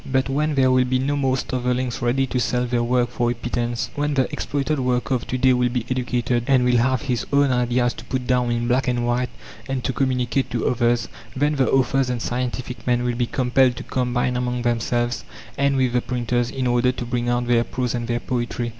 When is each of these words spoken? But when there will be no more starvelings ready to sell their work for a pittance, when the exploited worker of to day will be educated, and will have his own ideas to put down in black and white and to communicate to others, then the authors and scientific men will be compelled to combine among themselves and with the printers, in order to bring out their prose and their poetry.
But 0.11 0.29
when 0.29 0.55
there 0.55 0.71
will 0.71 0.85
be 0.85 0.97
no 0.97 1.15
more 1.15 1.37
starvelings 1.37 2.01
ready 2.01 2.25
to 2.25 2.39
sell 2.39 2.65
their 2.65 2.81
work 2.81 3.11
for 3.11 3.29
a 3.29 3.35
pittance, 3.35 3.91
when 3.93 4.15
the 4.15 4.27
exploited 4.33 4.79
worker 4.79 5.13
of 5.13 5.27
to 5.27 5.37
day 5.37 5.53
will 5.53 5.69
be 5.69 5.85
educated, 5.91 6.45
and 6.47 6.63
will 6.65 6.77
have 6.77 7.03
his 7.03 7.23
own 7.31 7.51
ideas 7.51 7.93
to 7.93 8.05
put 8.05 8.25
down 8.25 8.49
in 8.49 8.67
black 8.67 8.87
and 8.87 9.05
white 9.05 9.29
and 9.67 9.83
to 9.83 9.93
communicate 9.93 10.49
to 10.49 10.65
others, 10.67 11.07
then 11.35 11.53
the 11.55 11.69
authors 11.69 12.09
and 12.09 12.19
scientific 12.19 12.87
men 12.87 13.03
will 13.03 13.13
be 13.13 13.27
compelled 13.27 13.75
to 13.75 13.83
combine 13.83 14.35
among 14.35 14.63
themselves 14.63 15.23
and 15.55 15.77
with 15.77 15.93
the 15.93 16.01
printers, 16.01 16.49
in 16.49 16.65
order 16.65 16.91
to 16.91 17.05
bring 17.05 17.29
out 17.29 17.45
their 17.45 17.63
prose 17.63 17.93
and 17.93 18.07
their 18.07 18.19
poetry. 18.19 18.69